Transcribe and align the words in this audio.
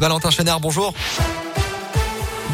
Valentin 0.00 0.30
Chénard, 0.30 0.60
bonjour. 0.60 0.92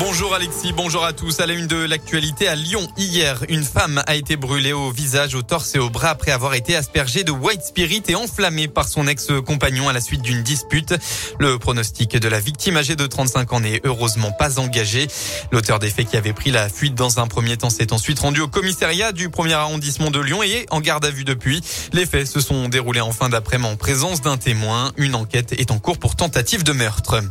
Bonjour 0.01 0.35
Alexis, 0.35 0.73
bonjour 0.73 1.05
à 1.05 1.13
tous. 1.13 1.39
À 1.39 1.47
la 1.47 1.53
une 1.53 1.69
de 1.69 1.77
l'actualité 1.77 2.49
à 2.49 2.57
Lyon, 2.57 2.89
hier, 2.97 3.45
une 3.49 3.63
femme 3.63 4.03
a 4.09 4.17
été 4.17 4.35
brûlée 4.35 4.73
au 4.73 4.91
visage, 4.91 5.37
au 5.37 5.43
torse 5.43 5.77
et 5.77 5.79
au 5.79 5.89
bras 5.89 6.11
après 6.11 6.33
avoir 6.33 6.55
été 6.55 6.75
aspergée 6.75 7.23
de 7.23 7.31
white 7.31 7.63
spirit 7.63 8.03
et 8.09 8.17
enflammée 8.17 8.67
par 8.67 8.89
son 8.89 9.07
ex-compagnon 9.07 9.89
à 9.89 9.93
la 9.93 10.01
suite 10.01 10.23
d'une 10.23 10.43
dispute. 10.43 10.95
Le 11.39 11.61
pronostic 11.61 12.17
de 12.17 12.29
la 12.29 12.41
victime 12.41 12.77
âgée 12.77 12.97
de 12.97 13.07
35 13.07 13.53
ans 13.53 13.61
n'est 13.61 13.81
heureusement 13.85 14.33
pas 14.33 14.59
engagé. 14.59 15.07
L'auteur 15.53 15.79
des 15.79 15.91
faits 15.91 16.09
qui 16.09 16.17
avait 16.17 16.33
pris 16.33 16.51
la 16.51 16.69
fuite 16.69 16.97
dans 16.97 17.21
un 17.21 17.29
premier 17.29 17.57
temps 17.57 17.71
s'est 17.71 17.93
ensuite 17.93 18.19
rendu 18.19 18.41
au 18.41 18.49
commissariat 18.49 19.13
du 19.13 19.31
premier 19.31 19.55
arrondissement 19.55 20.11
de 20.11 20.19
Lyon 20.19 20.43
et 20.43 20.51
est 20.51 20.67
en 20.73 20.81
garde 20.81 21.05
à 21.05 21.11
vue 21.11 21.25
depuis. 21.25 21.61
Les 21.93 22.05
faits 22.05 22.27
se 22.27 22.41
sont 22.41 22.69
déroulés 22.69 23.01
en 23.01 23.13
fin 23.13 23.29
d'après-midi 23.29 23.55
en 23.55 23.77
présence 23.77 24.21
d'un 24.21 24.39
témoin. 24.39 24.91
Une 24.97 25.15
enquête 25.15 25.53
est 25.53 25.71
en 25.71 25.79
cours 25.79 25.99
pour 25.99 26.17
tentative 26.17 26.65
de 26.65 26.73
meurtre. 26.73 27.23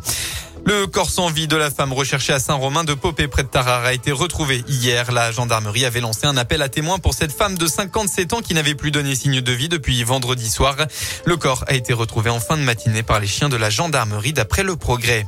Le 0.66 0.88
corps 0.88 1.10
sans 1.10 1.30
vie 1.30 1.48
de 1.48 1.58
la 1.58 1.70
femme 1.70 1.92
recherchée 1.92 2.32
à 2.32 2.40
Saint-Romain 2.40 2.86
de 2.86 2.94
Popé 2.94 3.28
près 3.28 3.44
de 3.44 3.50
Tarare 3.50 3.84
a 3.84 3.94
été 3.94 4.14
retrouvé 4.14 4.64
hier. 4.68 5.12
La 5.12 5.32
gendarmerie 5.32 5.84
avait 5.84 6.00
lancé 6.00 6.26
un 6.26 6.38
appel 6.38 6.62
à 6.62 6.70
témoins 6.70 7.00
pour 7.00 7.14
cette 7.14 7.34
femme 7.34 7.58
de 7.58 7.68
57 7.68 8.34
ans 8.34 8.42
qui 8.42 8.54
n'avait 8.54 8.74
plus 8.74 8.92
donné 8.92 9.14
signe 9.14 9.42
de 9.42 9.52
vie 9.52 9.68
depuis 9.68 10.02
vendredi 10.04 10.50
soir. 10.50 10.78
Le 11.26 11.36
corps 11.36 11.66
a 11.68 11.74
été 11.74 11.92
retrouvé 11.92 12.30
en 12.30 12.40
fin 12.40 12.56
de 12.56 12.62
matinée 12.62 13.04
par 13.04 13.20
les 13.20 13.28
chiens 13.28 13.50
de 13.50 13.58
la 13.58 13.70
gendarmerie 13.70 14.32
d'après 14.32 14.64
le 14.64 14.78
progrès. 14.78 15.28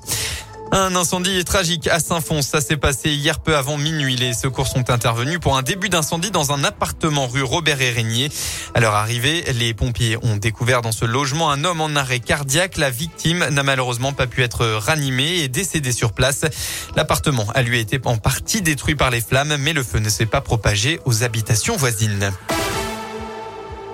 Un 0.72 0.96
incendie 0.96 1.44
tragique 1.46 1.88
à 1.88 2.00
Saint-Fons. 2.00 2.42
Ça 2.42 2.60
s'est 2.60 2.78
passé 2.78 3.10
hier 3.12 3.40
peu 3.40 3.56
avant 3.56 3.78
minuit. 3.78 4.16
Les 4.16 4.34
secours 4.34 4.68
sont 4.68 4.90
intervenus 4.90 5.40
pour 5.40 5.58
un 5.58 5.62
début 5.62 5.90
d'incendie 5.90 6.32
dans 6.32 6.52
un 6.52 6.64
appartement 6.64 7.28
rue 7.28 7.44
Robert 7.44 7.78
Régnier. 7.78 8.30
À 8.73 8.80
leur 8.80 8.94
arrivée, 8.94 9.44
les 9.54 9.73
pompiers 9.73 10.18
ont 10.23 10.36
découvert 10.36 10.82
dans 10.82 10.92
ce 10.92 11.06
logement 11.06 11.52
un 11.52 11.64
homme 11.64 11.82
en 11.82 11.96
arrêt 11.96 12.20
cardiaque. 12.20 12.78
La 12.78 12.90
victime 12.90 13.46
n'a 13.50 13.64
malheureusement 13.64 14.12
pas 14.12 14.28
pu 14.28 14.44
être 14.44 14.66
ranimée 14.66 15.40
et 15.40 15.48
décédée 15.48 15.94
sur 15.94 16.14
place. 16.14 16.46
L'appartement 16.95 17.48
a 17.54 17.62
lui 17.62 17.80
été 17.80 18.00
en 18.06 18.18
partie 18.18 18.61
détruit 18.61 18.95
par 18.95 19.11
les 19.11 19.22
flammes, 19.22 19.56
mais 19.59 19.73
le 19.73 19.84
feu 19.84 20.00
ne 20.00 20.09
s'est 20.09 20.26
pas 20.26 20.42
propagé 20.42 21.00
aux 21.06 21.23
habitations 21.23 21.78
voisines. 21.78 22.32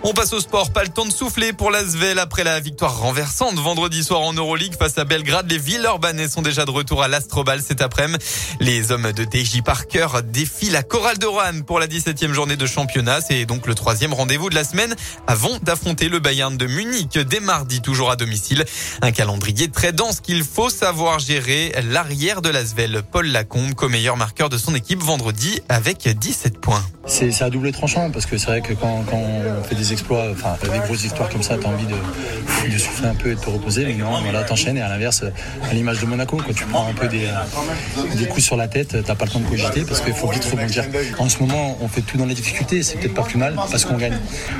On 0.03 0.13
passe 0.13 0.33
au 0.33 0.39
sport. 0.39 0.71
Pas 0.71 0.81
le 0.83 0.89
temps 0.89 1.05
de 1.05 1.11
souffler 1.11 1.53
pour 1.53 1.69
l'Asvel 1.69 2.17
après 2.17 2.43
la 2.43 2.59
victoire 2.59 2.97
renversante 2.97 3.53
vendredi 3.55 4.03
soir 4.03 4.21
en 4.21 4.33
Euroleague 4.33 4.73
face 4.77 4.97
à 4.97 5.05
Belgrade. 5.05 5.49
Les 5.51 5.59
villes 5.59 5.83
urbaines 5.83 6.27
sont 6.27 6.41
déjà 6.41 6.65
de 6.65 6.71
retour 6.71 7.03
à 7.03 7.07
l'Astrobal 7.07 7.61
cet 7.61 7.81
après-midi. 7.81 8.17
Les 8.59 8.91
hommes 8.91 9.11
de 9.11 9.23
DJ 9.23 9.61
Parker 9.61 10.07
défient 10.25 10.71
la 10.71 10.81
chorale 10.81 11.19
de 11.19 11.27
Rouen 11.27 11.61
pour 11.67 11.79
la 11.79 11.85
17e 11.85 12.31
journée 12.31 12.55
de 12.55 12.65
championnat. 12.65 13.21
C'est 13.21 13.45
donc 13.45 13.67
le 13.67 13.75
troisième 13.75 14.11
rendez-vous 14.13 14.49
de 14.49 14.55
la 14.55 14.63
semaine 14.63 14.95
avant 15.27 15.55
d'affronter 15.61 16.09
le 16.09 16.17
Bayern 16.17 16.57
de 16.57 16.65
Munich 16.65 17.19
dès 17.19 17.39
mardi, 17.39 17.81
toujours 17.81 18.09
à 18.09 18.15
domicile. 18.15 18.65
Un 19.03 19.11
calendrier 19.11 19.69
très 19.69 19.93
dense 19.93 20.19
qu'il 20.19 20.43
faut 20.43 20.71
savoir 20.71 21.19
gérer. 21.19 21.73
L'arrière 21.91 22.41
de 22.41 22.49
l'Asvel, 22.49 23.03
Paul 23.11 23.27
Lacombe, 23.27 23.75
co-meilleur 23.75 24.17
marqueur 24.17 24.49
de 24.49 24.57
son 24.57 24.73
équipe 24.73 25.01
vendredi 25.03 25.61
avec 25.69 26.07
17 26.07 26.59
points. 26.59 26.83
C'est 27.05 27.41
à 27.41 27.49
double 27.49 27.71
tranchant 27.71 28.09
parce 28.09 28.25
que 28.25 28.37
c'est 28.37 28.47
vrai 28.47 28.61
que 28.61 28.73
quand, 28.73 29.03
quand 29.09 29.17
on 29.17 29.63
fait 29.63 29.75
des 29.75 29.90
exploits, 29.91 30.27
enfin 30.31 30.57
des 30.61 30.79
grosses 30.79 31.03
histoires 31.03 31.29
comme 31.29 31.43
ça, 31.43 31.57
t'as 31.61 31.67
envie 31.67 31.85
de, 31.85 32.77
souffler 32.77 33.07
un 33.07 33.15
peu 33.15 33.31
et 33.31 33.35
de 33.35 33.39
te 33.39 33.49
reposer. 33.49 33.85
Mais 33.85 33.93
non, 33.93 34.21
voilà, 34.21 34.43
t'enchaînes 34.43 34.77
et 34.77 34.81
à 34.81 34.89
l'inverse, 34.89 35.23
à 35.69 35.73
l'image 35.73 35.99
de 35.99 36.05
Monaco, 36.05 36.37
quand 36.37 36.53
tu 36.53 36.65
prends 36.65 36.87
un 36.87 36.93
peu 36.93 37.07
des, 37.07 37.27
des 38.15 38.25
coups 38.27 38.43
sur 38.43 38.57
la 38.57 38.67
tête, 38.67 38.97
t'as 39.03 39.15
pas 39.15 39.25
le 39.25 39.31
temps 39.31 39.39
de 39.39 39.47
cogiter 39.47 39.83
parce 39.83 40.01
qu'il 40.01 40.13
faut 40.13 40.29
vite 40.29 40.45
rebondir. 40.45 40.85
En 41.19 41.29
ce 41.29 41.39
moment, 41.39 41.77
on 41.81 41.87
fait 41.87 42.01
tout 42.01 42.17
dans 42.17 42.25
les 42.25 42.35
difficultés, 42.35 42.83
c'est 42.83 42.97
peut-être 42.97 43.13
pas 43.13 43.23
plus 43.23 43.37
mal 43.37 43.55
parce 43.55 43.85
qu'on 43.85 43.97
gagne. 43.97 44.17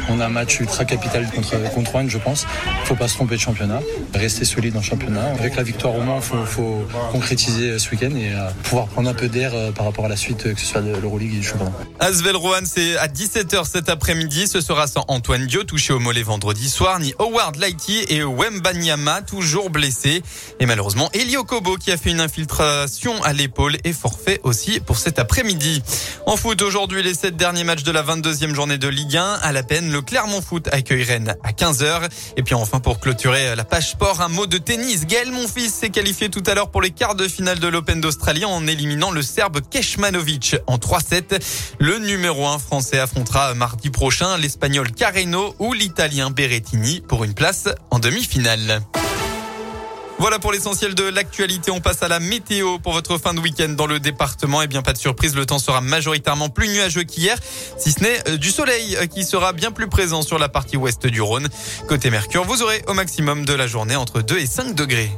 On 0.10 0.20
a 0.20 0.26
un 0.26 0.30
match 0.30 0.60
ultra 0.60 0.86
capital 0.86 1.28
contre 1.30 1.56
contre 1.74 1.92
je 2.08 2.18
pense. 2.18 2.46
Faut 2.86 2.96
pas 2.96 3.08
se 3.08 3.16
tromper 3.16 3.36
de 3.36 3.42
championnat, 3.42 3.82
rester 4.14 4.46
solide 4.46 4.76
en 4.78 4.82
championnat. 4.82 5.32
Avec 5.40 5.56
la 5.56 5.64
victoire 5.64 5.96
au 5.96 6.02
Mans, 6.02 6.22
faut, 6.22 6.46
faut 6.46 6.86
concrétiser 7.12 7.78
ce 7.80 7.90
week-end 7.92 8.16
et 8.16 8.32
euh, 8.34 8.50
pouvoir 8.64 8.88
prendre 8.88 9.10
un 9.10 9.14
peu 9.14 9.28
d'air 9.28 9.52
euh, 9.54 9.72
par 9.72 9.86
rapport 9.86 10.06
à 10.06 10.10
la 10.10 10.16
suite, 10.16 10.54
que 10.54 10.60
ce 10.60 10.66
soit 10.66 10.82
de 10.82 10.96
l'Euroleague 10.96 11.34
et 11.34 11.38
du 11.38 11.44
championnat. 11.44 11.72
Asvel 12.00 12.36
Rouen, 12.36 12.62
c'est 12.66 12.98
à 12.98 13.08
17h 13.08 13.66
cet 13.70 13.90
après-midi. 13.90 14.48
Ce 14.48 14.62
sera 14.62 14.88
sans 14.88 15.06
Antoine 15.22 15.46
Dio, 15.46 15.64
touché 15.64 15.94
au 15.94 16.00
mollet 16.00 16.24
vendredi 16.24 16.68
soir, 16.68 17.00
ni 17.00 17.14
Howard 17.20 17.56
Lighty 17.58 18.06
et 18.10 18.24
Wembanyama, 18.24 19.22
toujours 19.22 19.70
blessés. 19.70 20.24
Et 20.60 20.66
malheureusement, 20.66 21.12
Elio 21.14 21.44
Kobo, 21.44 21.76
qui 21.76 21.92
a 21.92 21.98
fait 21.98 22.10
une 22.10 22.20
infiltration 22.20 23.22
à 23.22 23.32
l'épaule, 23.32 23.78
est 23.84 23.94
forfait 23.94 24.40
aussi 24.42 24.80
pour 24.80 24.98
cet 24.98 25.20
après-midi. 25.20 25.84
En 26.26 26.38
foot, 26.38 26.60
aujourd'hui, 26.64 27.04
les 27.04 27.14
sept 27.14 27.38
derniers 27.38 27.64
matchs 27.64 27.84
de 27.84 27.92
la 27.92 28.02
22e 28.02 28.56
journée 28.56 28.80
de 28.80 28.88
Ligue 28.88 29.16
1. 29.16 29.24
À 29.44 29.52
la 29.52 29.62
peine, 29.62 29.92
le 29.92 30.02
Clermont 30.02 30.42
Foot 30.42 30.70
accueille 30.72 31.04
Rennes 31.04 31.36
à 31.44 31.52
15h. 31.52 32.10
Et 32.38 32.42
puis 32.42 32.56
enfin, 32.56 32.80
pour 32.80 33.00
clôturer 33.00 33.56
la 33.56 33.64
page 33.64 33.92
sport, 33.92 34.22
un 34.22 34.28
mot 34.28 34.48
de 34.48 34.58
tennis. 34.58 35.06
Gaël 35.06 35.32
Monfils 35.32 35.70
s'est 35.70 35.92
qualifié 35.92 36.30
tout 36.30 36.44
à 36.48 36.56
l'heure 36.56 36.72
pour 36.72 36.82
les 36.82 36.90
quarts 36.90 37.14
de 37.14 37.28
finale 37.28 37.60
de 37.60 37.68
l'Open 37.68 38.02
d'Australie 38.02 38.46
en 38.46 38.66
éliminant 38.66 39.12
le 39.12 39.22
Serbe 39.22 39.62
Keshmanovic 39.70 40.56
en 40.66 40.78
3-7. 40.78 41.40
Le 41.78 42.00
numéro 42.00 42.48
1 42.48 42.58
français 42.58 42.98
affrontera 42.98 43.54
mardi 43.54 43.92
prochain 43.92 44.36
l'Espagnol 44.38 44.90
Carreno 45.12 45.54
ou 45.60 45.74
l'Italien 45.74 46.30
Berrettini 46.30 47.02
pour 47.02 47.26
une 47.26 47.34
place 47.34 47.68
en 47.90 48.00
demi-finale. 48.00 48.82
Voilà 50.20 50.40
pour 50.40 50.54
l'essentiel 50.54 50.96
de 50.96 51.04
l'actualité. 51.04 51.70
On 51.70 51.82
passe 51.82 52.02
à 52.02 52.08
la 52.08 52.22
météo 52.22 52.80
pour 52.80 52.94
votre 52.94 53.18
fin 53.18 53.34
de 53.34 53.42
week-end 53.42 53.68
dans 53.70 53.88
le 53.88 54.00
département. 54.00 54.62
Et 54.62 54.66
eh 54.66 54.68
bien, 54.68 54.82
pas 54.82 54.94
de 54.94 54.98
surprise, 54.98 55.36
le 55.36 55.46
temps 55.46 55.60
sera 55.60 55.82
majoritairement 55.82 56.48
plus 56.48 56.70
nuageux 56.70 57.04
qu'hier, 57.04 57.38
si 57.78 57.92
ce 57.92 58.00
n'est 58.00 58.30
euh, 58.30 58.38
du 58.38 58.52
soleil 58.52 58.96
euh, 58.96 59.06
qui 59.06 59.26
sera 59.26 59.52
bien 59.52 59.72
plus 59.72 59.90
présent 59.90 60.22
sur 60.22 60.40
la 60.40 60.48
partie 60.48 60.78
ouest 60.78 61.06
du 61.08 61.22
Rhône. 61.22 61.50
Côté 61.90 62.10
Mercure, 62.10 62.46
vous 62.46 62.62
aurez 62.62 62.82
au 62.88 62.94
maximum 62.94 63.44
de 63.44 63.54
la 63.54 63.68
journée 63.68 63.98
entre 63.98 64.22
2 64.22 64.38
et 64.38 64.46
5 64.46 64.76
degrés. 64.76 65.12